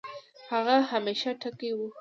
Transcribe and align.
هغه 0.51 0.75
همېشه 0.91 1.29
ټکے 1.41 1.69
وۀ 1.77 1.87